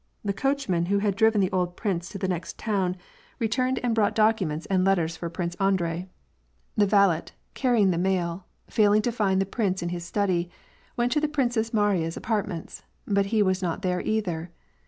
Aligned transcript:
The 0.25 0.33
coachman 0.33 0.87
who 0.87 0.97
had 0.97 1.15
driven 1.15 1.41
the 1.41 1.51
old 1.51 1.77
prince 1.77 2.09
to 2.09 2.17
the 2.17 2.27
next 2.27 2.57
town 2.57 2.97
returned 3.37 3.77
and 3.83 3.95
96 3.95 3.99
WAR 3.99 4.07
AND 4.07 4.13
PEACE. 4.13 4.15
brought 4.15 4.15
documents 4.15 4.65
and 4.65 4.83
letters 4.83 5.15
for 5.15 5.29
Prince 5.29 5.53
Andrei. 5.59 6.07
The 6.75 6.87
valet, 6.87 7.25
carrying 7.53 7.91
the 7.91 7.99
mail, 7.99 8.47
failing 8.67 9.03
to 9.03 9.11
find 9.11 9.39
the 9.39 9.45
prince 9.45 9.83
in 9.83 9.89
his 9.89 10.03
study, 10.03 10.49
went 10.97 11.11
to 11.11 11.19
the 11.21 11.27
Princess 11.27 11.71
Mariya's 11.71 12.17
apartments, 12.17 12.81
but 13.05 13.27
he 13.27 13.43
was 13.43 13.61
not 13.61 13.83
there 13.83 14.01
either. 14.01 14.49